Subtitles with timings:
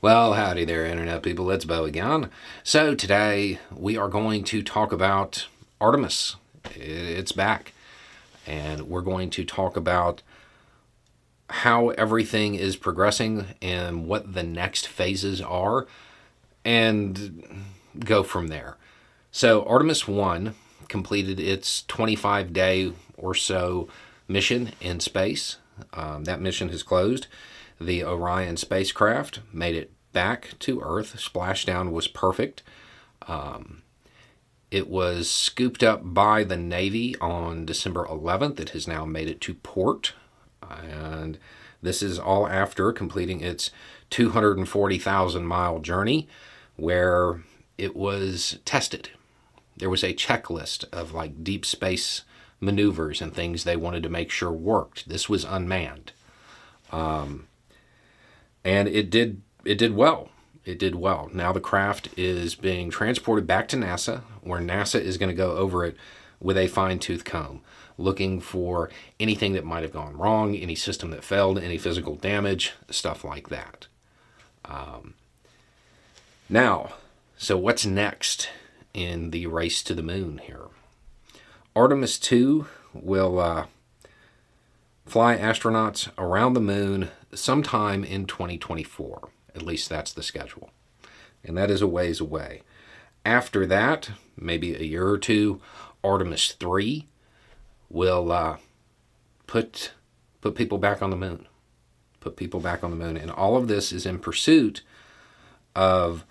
[0.00, 1.50] Well, howdy there, Internet people.
[1.50, 2.30] It's Bo again.
[2.62, 5.48] So, today we are going to talk about
[5.80, 6.36] Artemis.
[6.76, 7.72] It's back.
[8.46, 10.22] And we're going to talk about
[11.50, 15.88] how everything is progressing and what the next phases are
[16.64, 17.64] and
[17.98, 18.76] go from there.
[19.32, 20.54] So, Artemis 1
[20.86, 23.88] completed its 25 day or so
[24.28, 25.56] mission in space.
[25.92, 27.26] Um, that mission has closed.
[27.80, 31.16] The Orion spacecraft made it back to Earth.
[31.16, 32.62] Splashdown was perfect.
[33.26, 33.82] Um,
[34.70, 38.60] it was scooped up by the Navy on December 11th.
[38.60, 40.12] It has now made it to port.
[40.68, 41.38] And
[41.80, 43.70] this is all after completing its
[44.10, 46.28] 240,000 mile journey
[46.76, 47.42] where
[47.76, 49.10] it was tested.
[49.76, 52.22] There was a checklist of like deep space
[52.60, 55.08] maneuvers and things they wanted to make sure worked.
[55.08, 56.12] This was unmanned.
[56.90, 57.47] Um,
[58.64, 60.30] and it did it did well.
[60.64, 61.30] It did well.
[61.32, 65.56] Now the craft is being transported back to NASA, where NASA is going to go
[65.56, 65.96] over it
[66.40, 67.62] with a fine tooth comb,
[67.96, 72.74] looking for anything that might have gone wrong, any system that failed, any physical damage,
[72.90, 73.86] stuff like that.
[74.64, 75.14] Um,
[76.48, 76.94] now,
[77.36, 78.50] so what's next
[78.92, 80.66] in the race to the moon here?
[81.74, 83.66] Artemis 2 will uh,
[85.06, 89.28] fly astronauts around the moon sometime in 2024.
[89.54, 90.70] At least that's the schedule.
[91.44, 92.62] And that is a ways away.
[93.24, 95.60] After that, maybe a year or two,
[96.02, 97.06] Artemis 3
[97.90, 98.56] will uh,
[99.46, 99.92] put,
[100.40, 101.46] put people back on the moon.
[102.20, 103.16] Put people back on the moon.
[103.16, 104.82] And all of this is in pursuit
[105.74, 106.24] of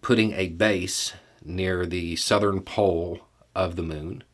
[0.00, 3.20] putting a base near the southern pole
[3.54, 4.24] of the moon,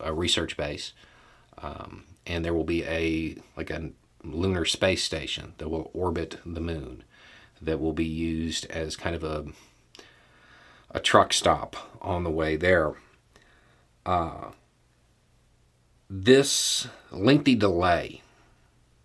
[0.00, 0.92] a research base.
[1.58, 3.90] Um, and there will be a like a
[4.32, 7.04] lunar space station that will orbit the moon
[7.60, 9.46] that will be used as kind of a
[10.90, 12.94] a truck stop on the way there.
[14.04, 14.50] Uh,
[16.08, 18.22] this lengthy delay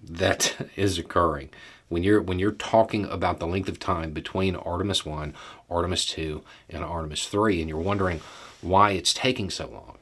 [0.02, 1.50] that is occurring
[1.90, 5.34] when you're when you're talking about the length of time between Artemis 1,
[5.70, 8.22] Artemis 2, and Artemis 3 and you're wondering
[8.62, 9.98] why it's taking so long.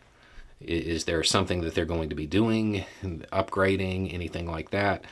[0.62, 5.06] Is there something that they're going to be doing, upgrading, anything like that?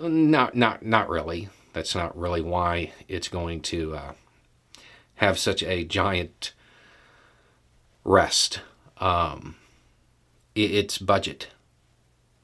[0.00, 4.12] Not not not really that's not really why it's going to uh,
[5.16, 6.52] have such a giant
[8.04, 8.60] rest.
[8.98, 9.56] Um,
[10.54, 11.48] it, it's budget.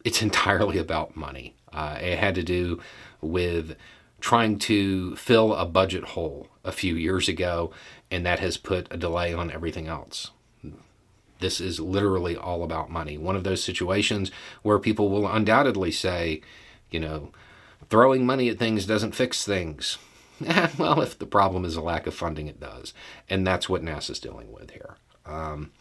[0.04, 1.56] It's entirely about money.
[1.72, 2.80] Uh, it had to do
[3.20, 3.76] with
[4.20, 7.72] trying to fill a budget hole a few years ago,
[8.10, 10.30] and that has put a delay on everything else.
[11.44, 13.18] This is literally all about money.
[13.18, 14.30] One of those situations
[14.62, 16.40] where people will undoubtedly say,
[16.90, 17.32] you know,
[17.90, 19.98] throwing money at things doesn't fix things.
[20.78, 22.94] well, if the problem is a lack of funding, it does,
[23.28, 24.96] and that's what NASA's dealing with here.
[25.26, 25.72] Um,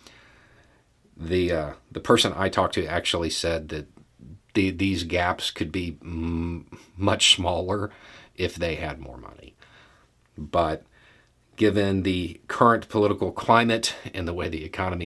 [1.15, 3.87] the uh, the person I talked to actually said that
[4.55, 7.89] the, these gaps could be m- much smaller
[8.35, 9.55] if they had more money,
[10.37, 10.83] but
[11.55, 15.05] given the current political climate and the way the economy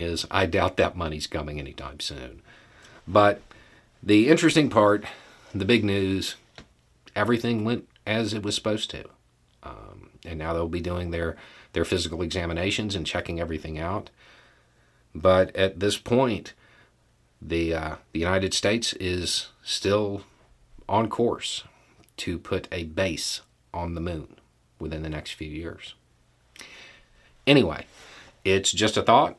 [0.00, 2.42] is I doubt that money's coming anytime soon.
[3.06, 3.40] But
[4.02, 5.04] the interesting part,
[5.54, 6.36] the big news,
[7.16, 9.04] everything went as it was supposed to.
[9.62, 11.36] Um, and now they'll be doing their,
[11.72, 14.10] their physical examinations and checking everything out.
[15.14, 16.52] But at this point,
[17.40, 20.22] the, uh, the United States is still
[20.88, 21.64] on course
[22.18, 23.42] to put a base
[23.72, 24.36] on the moon
[24.78, 25.94] within the next few years.
[27.46, 27.86] Anyway,
[28.44, 29.38] it's just a thought.